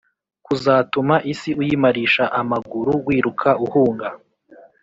[0.45, 4.07] kuzatuma isi uyimarisha amaguru wiruka uhunga,